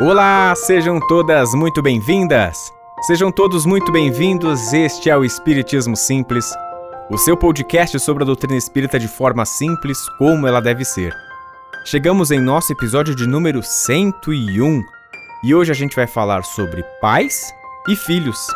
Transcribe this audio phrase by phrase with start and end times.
[0.00, 2.72] Olá, sejam todas muito bem-vindas.
[3.02, 4.72] Sejam todos muito bem-vindos.
[4.72, 6.54] Este é o Espiritismo Simples,
[7.10, 11.12] o seu podcast sobre a doutrina espírita de forma simples, como ela deve ser.
[11.84, 14.84] Chegamos em nosso episódio de número 101
[15.42, 17.52] e hoje a gente vai falar sobre pais
[17.88, 18.46] e filhos.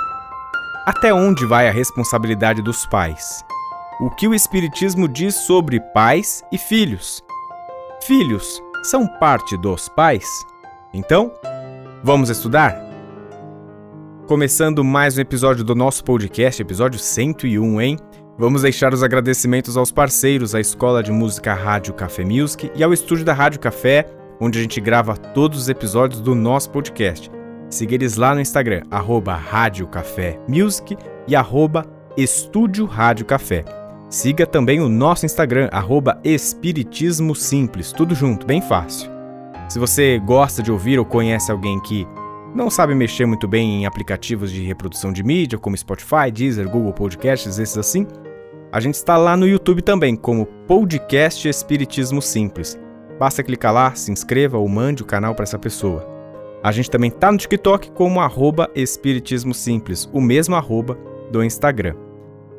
[0.86, 3.44] Até onde vai a responsabilidade dos pais?
[4.00, 7.20] O que o Espiritismo diz sobre pais e filhos?
[8.06, 10.51] Filhos são parte dos pais?
[10.94, 11.32] Então,
[12.04, 12.76] vamos estudar?
[14.26, 17.96] Começando mais um episódio do nosso podcast, episódio 101, hein?
[18.38, 22.92] Vamos deixar os agradecimentos aos parceiros, à Escola de Música Rádio Café Music e ao
[22.92, 24.06] estúdio da Rádio Café,
[24.38, 27.30] onde a gente grava todos os episódios do nosso podcast.
[27.70, 30.96] Siga eles lá no Instagram, arroba Rádio Café Music
[31.26, 31.86] e arroba
[32.18, 33.64] Estúdio Rádio Café.
[34.10, 39.11] Siga também o nosso Instagram, arroba Espiritismo Simples, tudo junto, bem fácil.
[39.72, 42.06] Se você gosta de ouvir ou conhece alguém que
[42.54, 46.92] não sabe mexer muito bem em aplicativos de reprodução de mídia, como Spotify, Deezer, Google
[46.92, 48.06] Podcasts, esses assim,
[48.70, 52.78] a gente está lá no YouTube também, como Podcast Espiritismo Simples.
[53.18, 56.06] Basta clicar lá, se inscreva ou mande o canal para essa pessoa.
[56.62, 60.98] A gente também está no TikTok como arroba Espiritismo Simples, o mesmo arroba
[61.30, 61.94] do Instagram.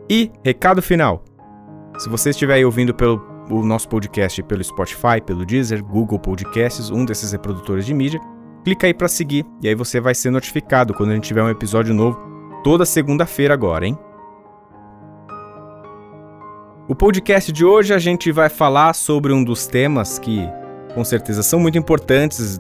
[0.10, 1.24] E, recado final,
[2.00, 6.90] se você estiver aí ouvindo pelo o nosso podcast pelo Spotify, pelo Deezer, Google Podcasts,
[6.90, 8.20] um desses reprodutores de mídia.
[8.64, 11.50] Clica aí para seguir e aí você vai ser notificado quando a gente tiver um
[11.50, 12.18] episódio novo
[12.64, 13.98] toda segunda-feira agora, hein?
[16.88, 20.42] O podcast de hoje a gente vai falar sobre um dos temas que
[20.94, 22.58] com certeza são muito importantes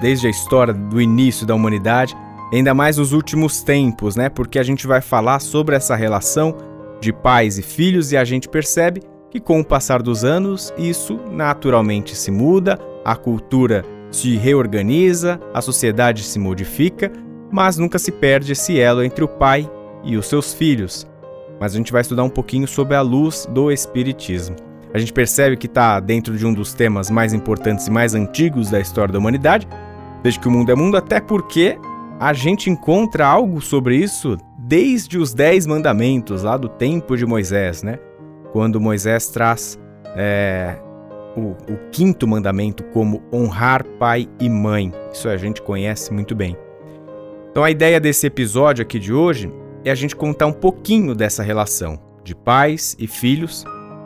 [0.00, 2.14] desde a história do início da humanidade,
[2.52, 4.28] ainda mais nos últimos tempos, né?
[4.28, 6.54] Porque a gente vai falar sobre essa relação
[7.00, 11.18] de pais e filhos e a gente percebe que com o passar dos anos isso
[11.30, 17.12] naturalmente se muda, a cultura se reorganiza, a sociedade se modifica,
[17.50, 19.70] mas nunca se perde esse elo entre o pai
[20.02, 21.06] e os seus filhos.
[21.60, 24.56] Mas a gente vai estudar um pouquinho sobre a luz do Espiritismo.
[24.92, 28.70] A gente percebe que está dentro de um dos temas mais importantes e mais antigos
[28.70, 29.68] da história da humanidade,
[30.22, 31.78] desde que o mundo é mundo, até porque
[32.18, 37.82] a gente encontra algo sobre isso desde os Dez Mandamentos, lá do tempo de Moisés,
[37.82, 37.98] né?
[38.56, 39.78] Quando Moisés traz
[40.16, 40.78] é,
[41.36, 44.90] o, o quinto mandamento como honrar pai e mãe.
[45.12, 46.56] Isso a gente conhece muito bem.
[47.50, 49.52] Então a ideia desse episódio aqui de hoje
[49.84, 53.62] é a gente contar um pouquinho dessa relação de pais e filhos,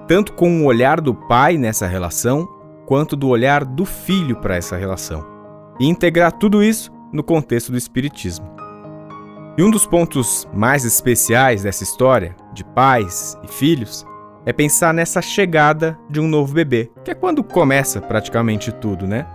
[0.09, 2.49] tanto com o olhar do pai nessa relação,
[2.87, 5.25] quanto do olhar do filho para essa relação,
[5.78, 8.50] e integrar tudo isso no contexto do Espiritismo.
[9.56, 14.05] E um dos pontos mais especiais dessa história, de pais e filhos,
[14.45, 19.27] é pensar nessa chegada de um novo bebê, que é quando começa praticamente tudo, né?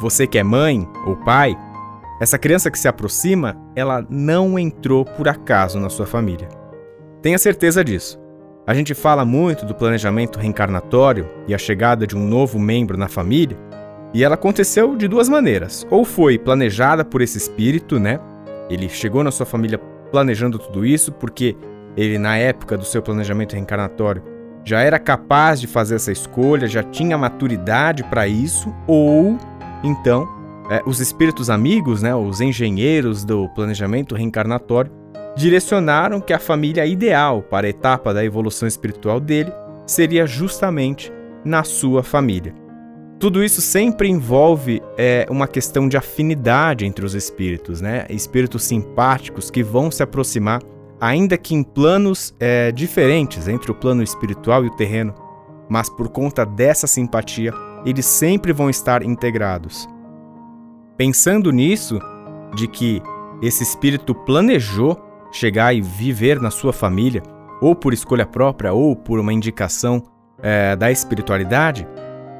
[0.00, 1.56] Você que é mãe ou pai,
[2.20, 6.48] essa criança que se aproxima, ela não entrou por acaso na sua família.
[7.22, 8.20] Tenha certeza disso.
[8.66, 13.08] A gente fala muito do planejamento reencarnatório e a chegada de um novo membro na
[13.08, 13.58] família,
[14.14, 15.86] e ela aconteceu de duas maneiras.
[15.90, 18.20] Ou foi planejada por esse espírito, né?
[18.70, 19.78] Ele chegou na sua família
[20.10, 21.56] planejando tudo isso porque
[21.96, 24.22] ele, na época do seu planejamento reencarnatório,
[24.64, 29.38] já era capaz de fazer essa escolha, já tinha maturidade para isso, ou
[29.82, 30.26] então
[30.70, 34.90] é, os espíritos amigos, né, os engenheiros do planejamento reencarnatório,
[35.36, 39.52] direcionaram que a família ideal para a etapa da evolução espiritual dele
[39.86, 41.12] seria justamente
[41.44, 42.54] na sua família.
[43.18, 48.06] Tudo isso sempre envolve é, uma questão de afinidade entre os espíritos, né?
[48.10, 50.60] Espíritos simpáticos que vão se aproximar
[51.04, 55.14] ainda que em planos é, diferentes entre o plano espiritual e o terreno,
[55.68, 57.52] mas por conta dessa simpatia,
[57.84, 59.86] eles sempre vão estar integrados.
[60.96, 61.98] Pensando nisso,
[62.54, 63.02] de que
[63.42, 64.98] esse espírito planejou
[65.30, 67.22] chegar e viver na sua família,
[67.60, 70.02] ou por escolha própria, ou por uma indicação
[70.42, 71.86] é, da espiritualidade,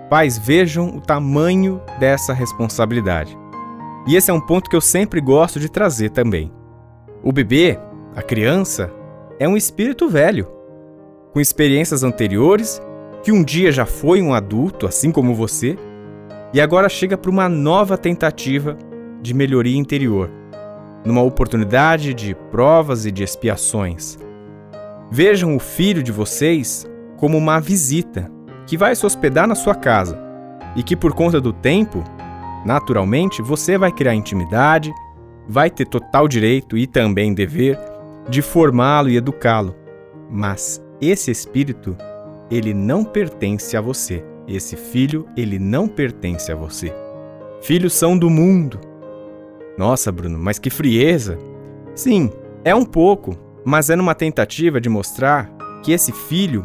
[0.09, 3.37] pais vejam o tamanho dessa responsabilidade.
[4.07, 6.51] E esse é um ponto que eu sempre gosto de trazer também.
[7.23, 7.79] O bebê,
[8.17, 8.93] a criança
[9.41, 10.47] é um espírito velho,
[11.33, 12.81] com experiências anteriores,
[13.25, 15.77] que um dia já foi um adulto, assim como você,
[16.53, 18.79] e agora chega para uma nova tentativa
[19.21, 20.31] de melhoria interior,
[21.05, 24.17] numa oportunidade de provas e de expiações.
[25.11, 28.31] Vejam o filho de vocês como uma visita
[28.65, 30.17] que vai se hospedar na sua casa
[30.77, 32.05] e que, por conta do tempo,
[32.65, 34.93] naturalmente você vai criar intimidade,
[35.49, 37.77] vai ter total direito e também dever
[38.29, 39.75] de formá-lo e educá-lo.
[40.31, 41.97] Mas esse espírito,
[42.51, 44.25] ele não pertence a você.
[44.47, 46.95] Esse filho, ele não pertence a você.
[47.63, 48.79] Filhos são do mundo.
[49.79, 51.39] Nossa, Bruno, mas que frieza!
[51.95, 52.31] Sim,
[52.65, 55.51] é um pouco, mas é numa tentativa de mostrar
[55.83, 56.63] que esse filho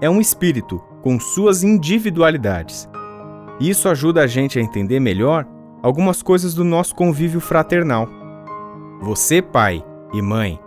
[0.00, 2.88] é um espírito com suas individualidades.
[3.60, 5.46] Isso ajuda a gente a entender melhor
[5.82, 8.08] algumas coisas do nosso convívio fraternal.
[9.00, 10.58] Você, pai e mãe,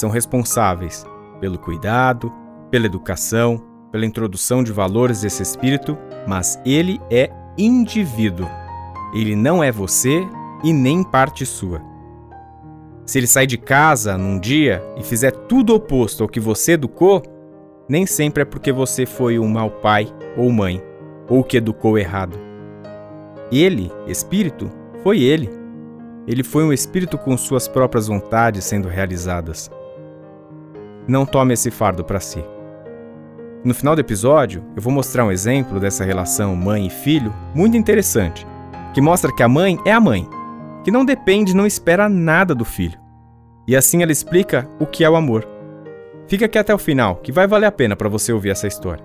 [0.00, 1.04] são responsáveis
[1.40, 2.32] pelo cuidado,
[2.70, 3.62] pela educação,
[3.92, 8.48] pela introdução de valores desse espírito, mas ele é indivíduo.
[9.14, 10.26] Ele não é você
[10.64, 11.82] e nem parte sua.
[13.04, 17.22] Se ele sai de casa num dia e fizer tudo oposto ao que você educou,
[17.88, 20.06] nem sempre é porque você foi um mau pai
[20.36, 20.80] ou mãe,
[21.28, 22.38] ou que educou errado.
[23.50, 24.70] Ele, espírito,
[25.02, 25.50] foi ele.
[26.26, 29.68] Ele foi um espírito com suas próprias vontades sendo realizadas.
[31.10, 32.38] Não tome esse fardo para si.
[33.64, 37.76] No final do episódio, eu vou mostrar um exemplo dessa relação mãe e filho muito
[37.76, 38.46] interessante,
[38.94, 40.24] que mostra que a mãe é a mãe,
[40.84, 42.96] que não depende, não espera nada do filho.
[43.66, 45.48] E assim ela explica o que é o amor.
[46.28, 49.02] Fica aqui até o final, que vai valer a pena para você ouvir essa história.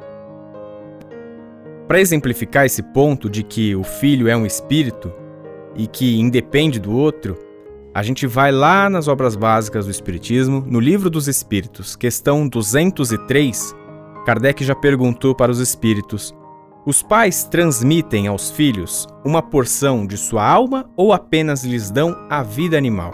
[1.87, 5.11] Para exemplificar esse ponto de que o filho é um espírito
[5.75, 7.35] e que independe do outro,
[7.95, 13.73] a gente vai lá nas obras básicas do Espiritismo, no Livro dos Espíritos, questão 203.
[14.25, 16.35] Kardec já perguntou para os espíritos:
[16.85, 22.43] os pais transmitem aos filhos uma porção de sua alma ou apenas lhes dão a
[22.43, 23.13] vida animal?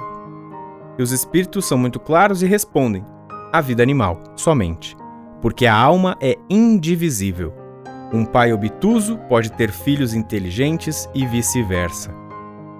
[0.97, 3.05] E os espíritos são muito claros e respondem:
[3.53, 4.97] a vida animal, somente,
[5.43, 7.53] porque a alma é indivisível.
[8.11, 12.20] Um pai obtuso pode ter filhos inteligentes e vice-versa.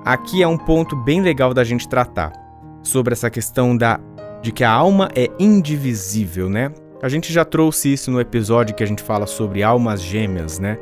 [0.03, 2.33] Aqui é um ponto bem legal da gente tratar
[2.81, 3.99] sobre essa questão da
[4.41, 6.71] de que a alma é indivisível, né?
[7.03, 10.79] A gente já trouxe isso no episódio que a gente fala sobre almas gêmeas, né?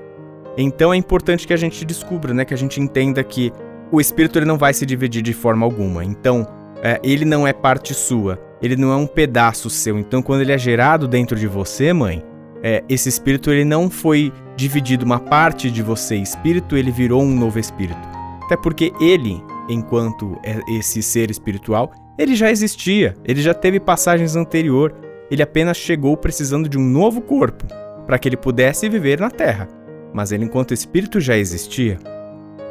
[0.57, 3.51] Então é importante que a gente descubra, né, que a gente entenda que
[3.91, 6.05] o espírito ele não vai se dividir de forma alguma.
[6.05, 6.47] Então,
[6.81, 9.99] é, ele não é parte sua, ele não é um pedaço seu.
[9.99, 12.23] Então, quando ele é gerado dentro de você, mãe,
[12.63, 17.35] é, esse espírito ele não foi dividido uma parte de você, espírito, ele virou um
[17.35, 18.18] novo espírito.
[18.49, 24.35] Até porque ele, enquanto é esse ser espiritual, ele já existia, ele já teve passagens
[24.35, 24.91] anterior,
[25.29, 27.67] ele apenas chegou precisando de um novo corpo
[28.07, 29.67] para que ele pudesse viver na Terra.
[30.11, 31.99] Mas ele, enquanto espírito, já existia.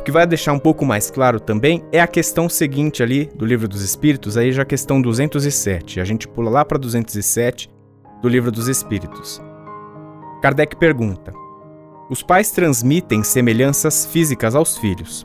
[0.00, 3.46] O que vai deixar um pouco mais claro também é a questão seguinte ali do
[3.46, 6.00] Livro dos Espíritos, aí já a questão 207.
[6.00, 7.70] A gente pula lá para 207
[8.20, 9.40] do Livro dos Espíritos.
[10.42, 11.32] Kardec pergunta:
[12.10, 15.24] Os pais transmitem semelhanças físicas aos filhos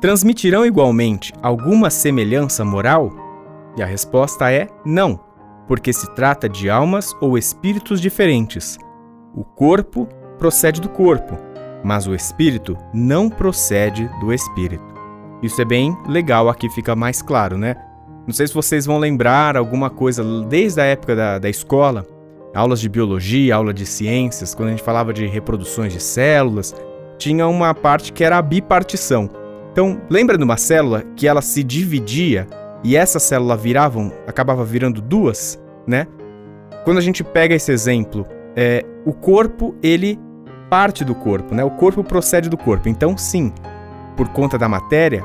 [0.00, 3.10] transmitirão igualmente alguma semelhança moral?
[3.76, 5.20] E a resposta é não,
[5.66, 8.78] porque se trata de almas ou espíritos diferentes.
[9.34, 10.08] O corpo
[10.38, 11.36] procede do corpo,
[11.84, 14.84] mas o espírito não procede do espírito.
[15.42, 17.76] Isso é bem legal, aqui fica mais claro, né?
[18.26, 22.04] Não sei se vocês vão lembrar alguma coisa desde a época da, da escola,
[22.54, 26.74] aulas de biologia, aula de ciências, quando a gente falava de reproduções de células,
[27.16, 29.30] tinha uma parte que era a bipartição.
[29.78, 32.48] Então, lembra de uma célula que ela se dividia
[32.82, 36.04] e essa célula viravam, acabava virando duas, né?
[36.82, 38.26] Quando a gente pega esse exemplo,
[38.56, 40.18] é, o corpo ele
[40.68, 41.62] parte do corpo, né?
[41.62, 42.88] O corpo procede do corpo.
[42.88, 43.52] Então, sim,
[44.16, 45.22] por conta da matéria,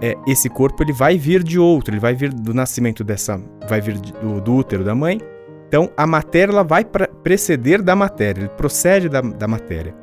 [0.00, 3.38] é, esse corpo ele vai vir de outro, ele vai vir do nascimento dessa,
[3.68, 5.20] vai vir do, do útero da mãe.
[5.68, 6.86] Então, a matéria ela vai
[7.22, 9.94] preceder da matéria, ele procede da, da matéria.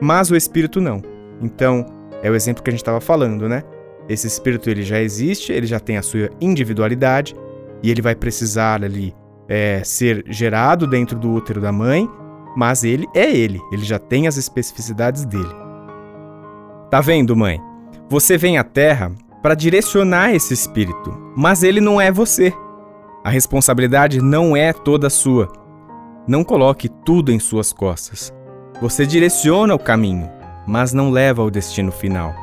[0.00, 1.02] Mas o espírito não.
[1.42, 1.84] Então,
[2.24, 3.62] é o exemplo que a gente estava falando, né?
[4.08, 7.36] Esse espírito ele já existe, ele já tem a sua individualidade
[7.82, 9.14] e ele vai precisar ali
[9.46, 12.08] é, ser gerado dentro do útero da mãe,
[12.56, 15.54] mas ele é ele, ele já tem as especificidades dele.
[16.90, 17.60] Tá vendo, mãe?
[18.08, 19.12] Você vem à Terra
[19.42, 22.54] para direcionar esse espírito, mas ele não é você.
[23.22, 25.52] A responsabilidade não é toda sua.
[26.26, 28.32] Não coloque tudo em suas costas.
[28.80, 30.30] Você direciona o caminho,
[30.66, 32.34] mas não leva ao destino final.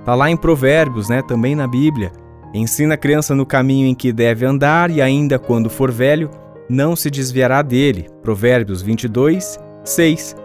[0.00, 2.12] Está lá em Provérbios, né, também na Bíblia.
[2.54, 6.30] Ensina a criança no caminho em que deve andar e ainda quando for velho,
[6.68, 8.08] não se desviará dele.
[8.22, 10.36] Provérbios 22, 6.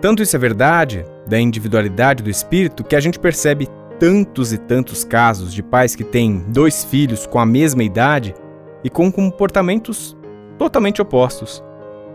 [0.00, 5.02] Tanto isso é verdade da individualidade do espírito que a gente percebe tantos e tantos
[5.02, 8.34] casos de pais que têm dois filhos com a mesma idade
[8.82, 10.16] e com comportamentos
[10.58, 11.64] totalmente opostos.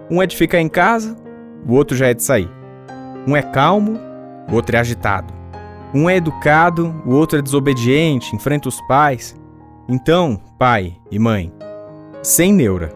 [0.10, 1.16] Um é de ficar em casa,
[1.68, 2.50] o outro já é de sair.
[3.28, 4.00] Um é calmo,
[4.52, 5.34] o outro é agitado.
[5.94, 9.36] Um é educado, o outro é desobediente, enfrenta os pais.
[9.88, 11.52] Então, pai e mãe,
[12.22, 12.92] sem neura,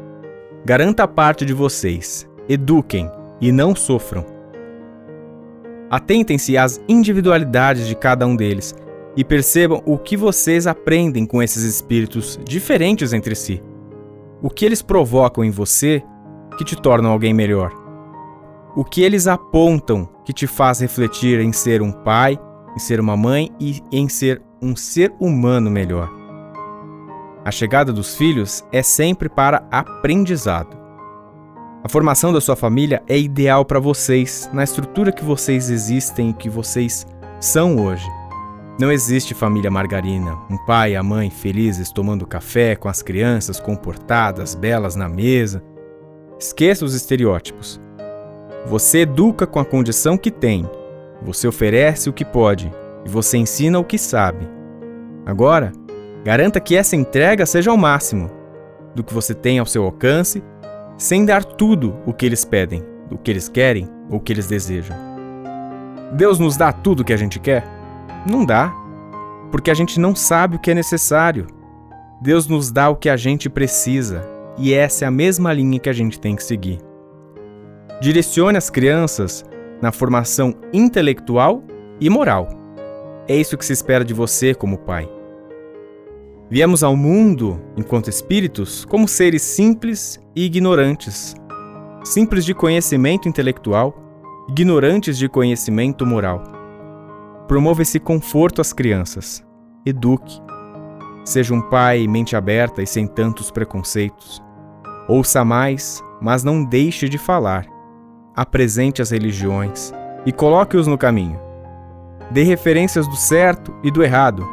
[0.63, 3.10] garanta a parte de vocês, eduquem
[3.41, 4.25] e não sofram.
[5.89, 8.75] Atentem-se às individualidades de cada um deles
[9.15, 13.62] e percebam o que vocês aprendem com esses espíritos diferentes entre si.
[14.41, 16.03] O que eles provocam em você
[16.57, 17.82] que te tornam alguém melhor.
[18.75, 22.39] O que eles apontam que te faz refletir em ser um pai,
[22.75, 26.10] em ser uma mãe e em ser um ser humano melhor.
[27.46, 30.75] A chegada dos filhos é sempre para aprendizado.
[31.84, 36.34] A formação da sua família é ideal para vocês, na estrutura que vocês existem e
[36.34, 37.06] que vocês
[37.39, 38.10] são hoje.
[38.80, 43.60] Não existe família margarina, um pai e a mãe felizes tomando café com as crianças
[43.60, 45.62] comportadas, belas na mesa.
[46.39, 47.82] Esqueça os estereótipos.
[48.65, 50.70] Você educa com a condição que tem,
[51.22, 52.72] você oferece o que pode
[53.05, 54.48] e você ensina o que sabe.
[55.25, 55.72] Agora,
[56.24, 58.29] garanta que essa entrega seja ao máximo
[58.96, 60.43] do que você tem ao seu alcance,
[60.98, 64.48] sem dar tudo o que eles pedem, o que eles querem ou o que eles
[64.48, 64.96] desejam.
[66.13, 67.65] Deus nos dá tudo o que a gente quer?
[68.29, 68.74] Não dá,
[69.51, 71.48] porque a gente não sabe o que é necessário.
[72.22, 74.24] Deus nos dá o que a gente precisa,
[74.58, 76.79] e essa é a mesma linha que a gente tem que seguir.
[78.03, 79.45] Direcione as crianças
[79.81, 81.63] na formação intelectual
[82.01, 82.50] e moral.
[83.29, 85.10] É isso que se espera de você como pai.
[86.50, 91.33] Viemos ao mundo, enquanto espíritos, como seres simples e ignorantes.
[92.03, 93.95] Simples de conhecimento intelectual,
[94.50, 96.43] ignorantes de conhecimento moral.
[97.48, 99.41] Promova esse conforto às crianças.
[99.86, 100.41] Eduque.
[101.24, 104.43] Seja um pai mente aberta e sem tantos preconceitos.
[105.07, 107.73] Ouça mais, mas não deixe de falar.
[108.35, 109.93] Apresente as religiões
[110.25, 111.39] e coloque-os no caminho.
[112.31, 114.47] Dê referências do certo e do errado,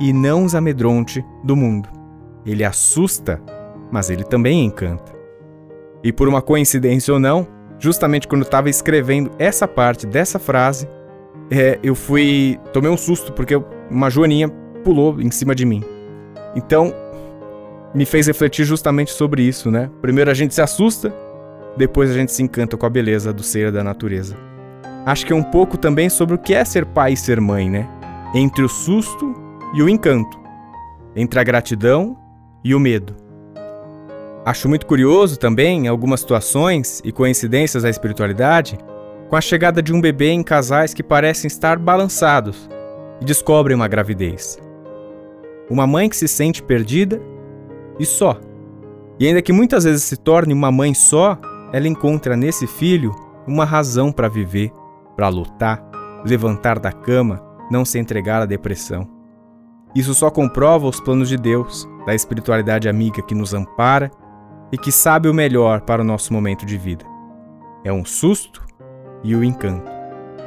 [0.00, 1.88] e não os amedronte do mundo.
[2.46, 3.42] Ele assusta,
[3.90, 5.12] mas ele também encanta.
[6.02, 7.46] E por uma coincidência ou não,
[7.78, 10.88] justamente quando estava escrevendo essa parte dessa frase,
[11.50, 12.58] é, eu fui.
[12.72, 14.48] Tomei um susto porque uma joaninha
[14.84, 15.82] pulou em cima de mim.
[16.54, 16.94] Então,
[17.94, 19.90] me fez refletir justamente sobre isso, né?
[20.00, 21.12] Primeiro a gente se assusta,
[21.78, 24.36] depois a gente se encanta com a beleza do ser da natureza.
[25.06, 27.70] Acho que é um pouco também sobre o que é ser pai e ser mãe,
[27.70, 27.88] né?
[28.34, 29.34] Entre o susto
[29.72, 30.38] e o encanto,
[31.16, 32.18] entre a gratidão
[32.62, 33.16] e o medo.
[34.44, 38.78] Acho muito curioso também algumas situações e coincidências da espiritualidade
[39.28, 42.68] com a chegada de um bebê em casais que parecem estar balançados
[43.20, 44.58] e descobrem uma gravidez.
[45.70, 47.20] Uma mãe que se sente perdida
[48.00, 48.40] e só.
[49.20, 51.38] E ainda que muitas vezes se torne uma mãe só,
[51.72, 53.14] ela encontra nesse filho
[53.46, 54.72] uma razão para viver,
[55.16, 55.82] para lutar,
[56.24, 59.08] levantar da cama, não se entregar à depressão.
[59.94, 64.10] Isso só comprova os planos de Deus, da espiritualidade amiga que nos ampara
[64.70, 67.04] e que sabe o melhor para o nosso momento de vida.
[67.84, 68.62] É um susto
[69.24, 69.90] e o encanto,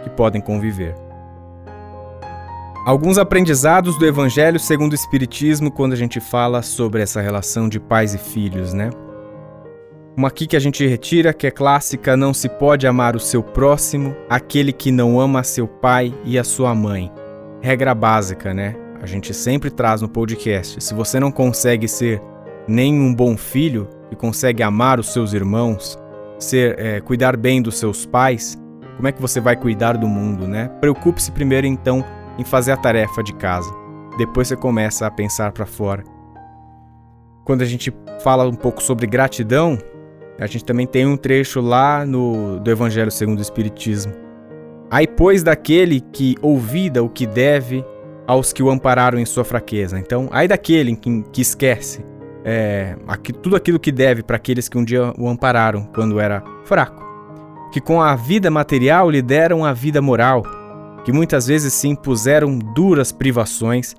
[0.04, 0.96] que podem conviver.
[2.86, 7.80] Alguns aprendizados do Evangelho segundo o Espiritismo quando a gente fala sobre essa relação de
[7.80, 8.90] pais e filhos, né?
[10.16, 13.42] Uma aqui que a gente retira, que é clássica: não se pode amar o seu
[13.42, 17.12] próximo, aquele que não ama seu pai e a sua mãe.
[17.62, 18.76] Regra básica, né?
[19.02, 20.84] A gente sempre traz no podcast.
[20.84, 22.22] Se você não consegue ser
[22.68, 25.98] nem um bom filho e consegue amar os seus irmãos,
[26.38, 28.58] ser, é, cuidar bem dos seus pais,
[28.98, 30.68] como é que você vai cuidar do mundo, né?
[30.80, 32.06] Preocupe-se primeiro então
[32.38, 33.74] em fazer a tarefa de casa.
[34.18, 36.04] Depois você começa a pensar para fora.
[37.44, 39.78] Quando a gente fala um pouco sobre gratidão,
[40.42, 44.14] a gente também tem um trecho lá no do Evangelho segundo o Espiritismo.
[44.90, 47.86] Aí pois daquele que ouvida o que deve
[48.28, 49.98] aos que o ampararam em sua fraqueza.
[49.98, 52.06] Então, aí daquele que, que esquece
[52.44, 56.44] é, aqui, tudo aquilo que deve para aqueles que um dia o ampararam quando era
[56.66, 57.12] fraco
[57.72, 60.44] que com a vida material lhe deram a vida moral,
[61.06, 63.96] que muitas vezes se impuseram duras privações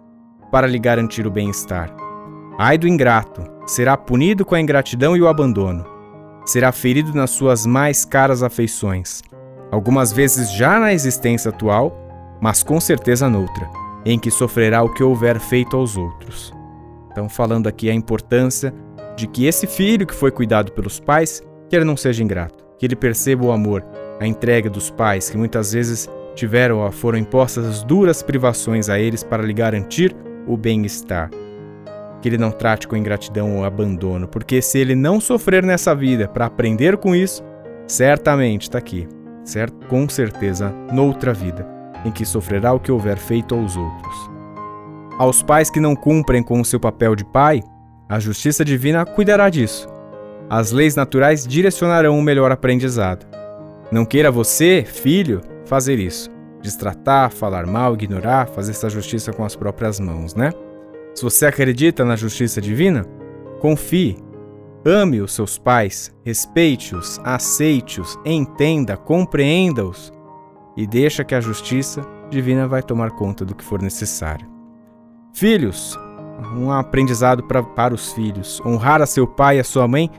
[0.51, 1.95] para lhe garantir o bem-estar.
[2.59, 5.92] Ai do ingrato, será punido com a ingratidão e o abandono.
[6.45, 9.23] Será ferido nas suas mais caras afeições,
[9.71, 11.97] algumas vezes já na existência atual,
[12.41, 13.69] mas com certeza noutra,
[14.05, 16.53] em que sofrerá o que houver feito aos outros.
[17.11, 18.75] Então, falando aqui a importância
[19.17, 22.87] de que esse filho que foi cuidado pelos pais, que ele não seja ingrato que
[22.87, 23.85] ele perceba o amor,
[24.19, 29.23] a entrega dos pais que muitas vezes tiveram ou foram impostas duras privações a eles
[29.23, 30.13] para lhe garantir
[30.49, 31.31] o bem-estar.
[32.23, 36.27] Que ele não trate com ingratidão ou abandono, porque se ele não sofrer nessa vida
[36.27, 37.45] para aprender com isso,
[37.87, 39.07] certamente está aqui,
[39.45, 39.87] certo?
[39.89, 41.67] com certeza, noutra vida,
[42.07, 44.31] em que sofrerá o que houver feito aos outros.
[45.19, 47.61] Aos pais que não cumprem com o seu papel de pai,
[48.09, 49.93] a justiça divina cuidará disso
[50.55, 53.27] as leis naturais direcionarão o melhor aprendizado.
[53.91, 56.31] Não queira você, filho, fazer isso.
[56.61, 60.53] Destratar, falar mal, ignorar, fazer essa justiça com as próprias mãos, né?
[61.15, 63.05] Se você acredita na justiça divina,
[63.61, 64.17] confie.
[64.85, 70.13] Ame os seus pais, respeite-os, aceite-os, entenda, compreenda-os
[70.77, 74.49] e deixa que a justiça divina vai tomar conta do que for necessário.
[75.35, 75.97] Filhos,
[76.57, 78.61] um aprendizado pra, para os filhos.
[78.67, 80.11] Honrar a seu pai e a sua mãe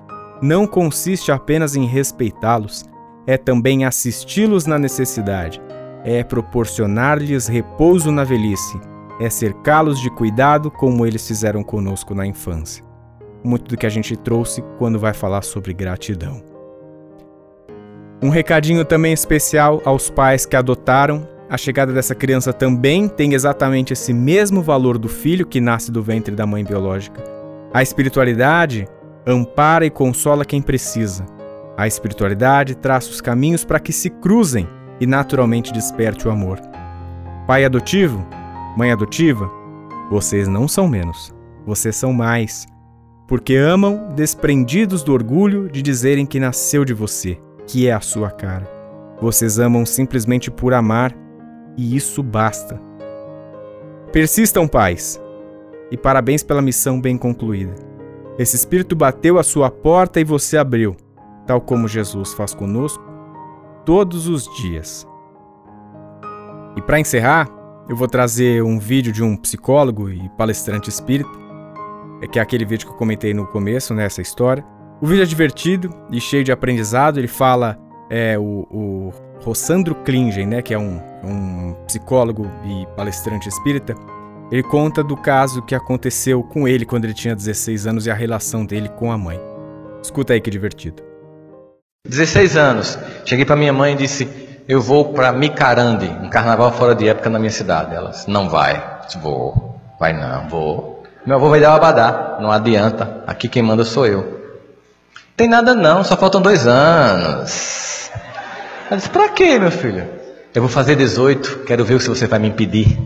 [0.41, 2.85] não consiste apenas em respeitá-los,
[3.25, 5.61] é também assisti-los na necessidade,
[6.03, 8.79] é proporcionar-lhes repouso na velhice,
[9.25, 12.83] é cercá-los de cuidado como eles fizeram conosco na infância.
[13.43, 16.41] Muito do que a gente trouxe quando vai falar sobre gratidão.
[18.21, 21.27] Um recadinho também especial aos pais que adotaram.
[21.49, 26.01] A chegada dessa criança também tem exatamente esse mesmo valor do filho que nasce do
[26.01, 27.21] ventre da mãe biológica.
[27.73, 28.87] A espiritualidade
[29.27, 31.25] ampara e consola quem precisa.
[31.75, 34.67] A espiritualidade traça os caminhos para que se cruzem
[34.99, 36.59] e naturalmente desperte o amor.
[37.45, 38.25] Pai adotivo,
[38.75, 39.49] mãe adotiva,
[40.09, 41.33] vocês não são menos,
[41.65, 42.65] vocês são mais,
[43.27, 48.29] porque amam desprendidos do orgulho de dizerem que nasceu de você, que é a sua
[48.29, 48.71] cara.
[49.21, 51.15] Vocês amam simplesmente por amar
[51.77, 52.79] e isso basta.
[54.11, 55.19] Persistam, pais,
[55.89, 57.73] e parabéns pela missão bem concluída.
[58.37, 60.95] Esse espírito bateu a sua porta e você abriu,
[61.45, 63.03] tal como Jesus faz conosco
[63.85, 65.07] todos os dias.
[66.75, 67.47] E para encerrar,
[67.89, 71.29] eu vou trazer um vídeo de um psicólogo e palestrante espírita,
[72.21, 74.63] é que é aquele vídeo que eu comentei no começo, nessa né, história.
[75.01, 77.17] O vídeo é divertido e cheio de aprendizado.
[77.17, 77.77] Ele fala
[78.09, 79.13] é, o, o
[79.43, 83.93] Rossandro Klingen, né, que é um, um psicólogo e palestrante espírita.
[84.49, 88.13] Ele conta do caso que aconteceu com ele quando ele tinha 16 anos e a
[88.13, 89.39] relação dele com a mãe.
[90.01, 91.03] Escuta aí que divertido.
[92.07, 92.97] 16 anos.
[93.25, 94.25] Cheguei para minha mãe e disse:
[94.67, 97.93] Eu vou para Micarande, um carnaval fora de época na minha cidade.
[97.93, 99.01] Ela disse: Não vai.
[99.05, 99.79] Disse, vou.
[99.99, 101.03] Vai não, vou.
[101.25, 102.37] Meu avô vai dar o abadá.
[102.41, 103.23] Não adianta.
[103.27, 104.41] Aqui quem manda sou eu.
[105.35, 108.11] Tem nada não, só faltam dois anos.
[108.89, 110.07] Ela disse: Pra quê, meu filho?
[110.53, 112.99] Eu vou fazer 18, quero ver se você vai me impedir.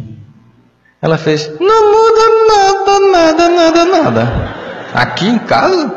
[1.01, 4.55] Ela fez: Não muda nada, nada, nada, nada.
[4.93, 5.93] Aqui em casa?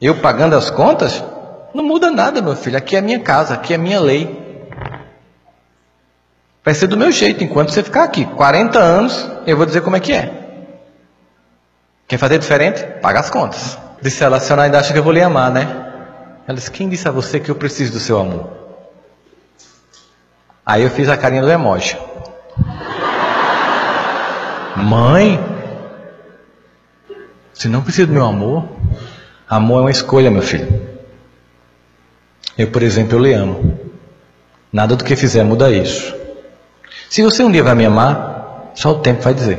[0.00, 1.22] Eu pagando as contas?
[1.74, 2.78] Não muda nada, meu filho.
[2.78, 4.45] Aqui é a minha casa, aqui é a minha lei.
[6.66, 8.24] Vai ser do meu jeito enquanto você ficar aqui.
[8.24, 10.32] 40 anos, eu vou dizer como é que é.
[12.08, 12.82] Quer fazer diferente?
[13.00, 13.78] Paga as contas.
[14.02, 15.62] Disse ela, a senhora ainda acha que eu vou lhe amar, né?
[16.44, 18.50] Ela disse, quem disse a você que eu preciso do seu amor?
[20.66, 21.96] Aí eu fiz a carinha do emoji.
[24.74, 25.38] Mãe,
[27.54, 28.68] você não precisa do meu amor?
[29.48, 30.82] Amor é uma escolha, meu filho.
[32.58, 33.78] Eu, por exemplo, eu lhe amo.
[34.72, 36.25] Nada do que fizer muda isso.
[37.08, 39.58] Se você um dia vai me amar, só o tempo vai dizer.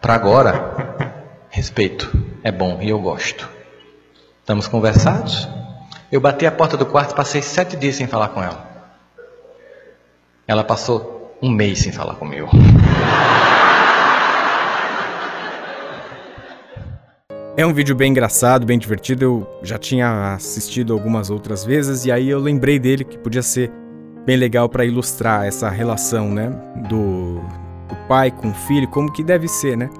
[0.00, 1.14] Para agora,
[1.50, 2.10] respeito.
[2.42, 3.48] É bom e eu gosto.
[4.40, 5.48] Estamos conversados?
[6.10, 8.66] Eu bati a porta do quarto e passei sete dias sem falar com ela.
[10.46, 12.48] Ela passou um mês sem falar comigo.
[17.56, 19.24] É um vídeo bem engraçado, bem divertido.
[19.24, 23.70] Eu já tinha assistido algumas outras vezes e aí eu lembrei dele que podia ser
[24.24, 26.50] bem legal para ilustrar essa relação, né,
[26.88, 27.40] do,
[27.88, 29.90] do, pai com o filho, como que deve ser, né?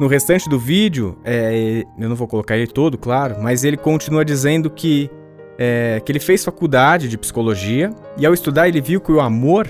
[0.00, 4.24] No restante do vídeo, é, eu não vou colocar ele todo, claro, mas ele continua
[4.24, 5.10] dizendo que
[5.58, 9.68] é, que ele fez faculdade de psicologia e ao estudar ele viu que o amor,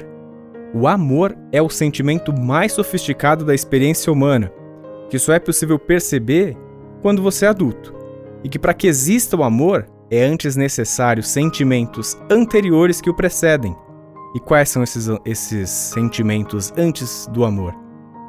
[0.73, 4.53] o amor é o sentimento mais sofisticado da experiência humana,
[5.09, 6.57] que só é possível perceber
[7.03, 7.93] quando você é adulto,
[8.45, 13.77] e que para que exista o amor é antes necessário sentimentos anteriores que o precedem.
[14.35, 17.75] E quais são esses, esses sentimentos antes do amor?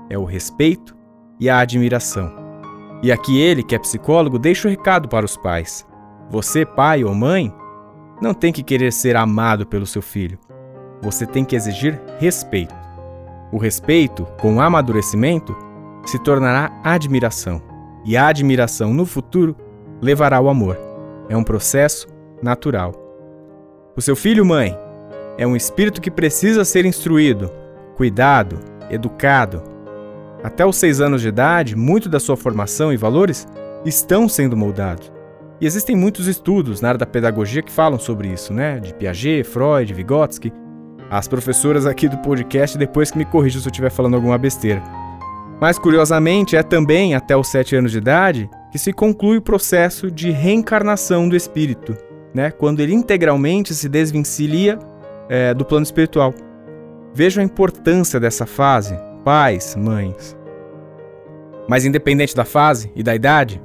[0.09, 0.95] É o respeito
[1.39, 2.31] e a admiração.
[3.01, 5.85] E aqui ele, que é psicólogo, deixa o recado para os pais.
[6.29, 7.51] Você, pai ou mãe,
[8.21, 10.37] não tem que querer ser amado pelo seu filho.
[11.01, 12.75] Você tem que exigir respeito.
[13.51, 15.55] O respeito, com amadurecimento,
[16.05, 17.61] se tornará admiração
[18.05, 19.55] e a admiração no futuro
[20.01, 20.90] levará ao amor.
[21.31, 22.09] É um processo
[22.43, 22.91] natural.
[23.95, 24.77] O seu filho, mãe,
[25.37, 27.49] é um espírito que precisa ser instruído,
[27.95, 29.63] cuidado, educado.
[30.43, 33.47] Até os seis anos de idade, muito da sua formação e valores
[33.85, 35.09] estão sendo moldados.
[35.61, 38.81] E existem muitos estudos na área da pedagogia que falam sobre isso, né?
[38.81, 40.51] De Piaget, Freud, Vygotsky.
[41.09, 44.83] As professoras aqui do podcast depois que me corrijam se eu estiver falando alguma besteira.
[45.61, 50.09] Mas curiosamente, é também até os 7 anos de idade que se conclui o processo
[50.09, 51.95] de reencarnação do espírito,
[52.33, 52.51] né?
[52.51, 54.79] quando ele integralmente se desvencilha
[55.29, 56.33] é, do plano espiritual.
[57.13, 60.37] Vejam a importância dessa fase, pais, mães.
[61.67, 63.61] Mas independente da fase e da idade,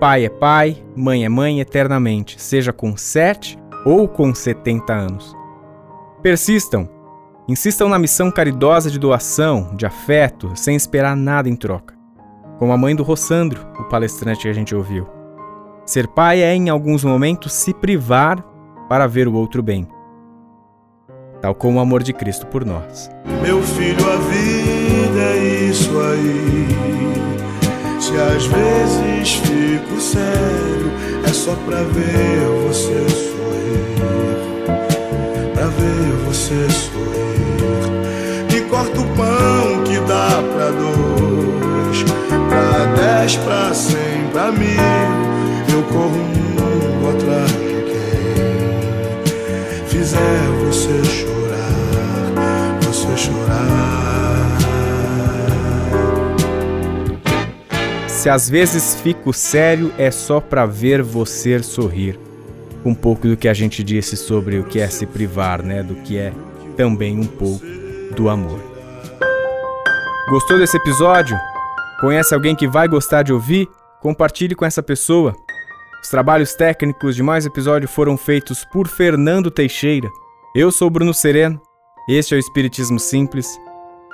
[0.00, 5.36] pai é pai, mãe é mãe eternamente, seja com 7 ou com 70 anos.
[6.22, 6.88] Persistam,
[7.46, 12.01] insistam na missão caridosa de doação, de afeto, sem esperar nada em troca.
[12.62, 15.04] Como a mãe do Rossandro, o palestrante que a gente ouviu.
[15.84, 18.40] Ser pai é, em alguns momentos, se privar
[18.88, 19.88] para ver o outro bem.
[21.40, 23.10] Tal como o amor de Cristo por nós.
[23.42, 26.68] Meu filho, a vida é isso aí.
[28.00, 30.92] Se às vezes fico sério,
[31.28, 33.96] é só pra ver você sorrir.
[35.52, 38.56] Pra ver você sorrir.
[38.56, 42.04] E corta o pão que dá pra dois,
[42.52, 44.68] pra dez, pra cem, pra mil
[45.72, 47.56] eu corro um mundo atrás de
[47.88, 53.72] quem fizer você chorar, você chorar.
[58.08, 62.20] Se às vezes fico sério, é só para ver você sorrir.
[62.84, 65.82] Um pouco do que a gente disse sobre o que é se privar, né?
[65.82, 66.32] Do que é
[66.76, 67.64] também um pouco
[68.14, 68.60] do amor.
[70.28, 71.36] Gostou desse episódio?
[72.02, 73.68] Conhece alguém que vai gostar de ouvir?
[74.00, 75.36] Compartilhe com essa pessoa.
[76.02, 80.10] Os trabalhos técnicos de mais episódio foram feitos por Fernando Teixeira.
[80.52, 81.62] Eu sou Bruno Sereno.
[82.08, 83.56] Este é o Espiritismo Simples.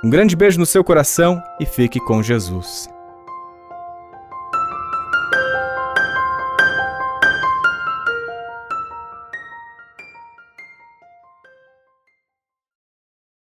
[0.05, 2.91] Um grande beijo no seu coração e fique com Jesus.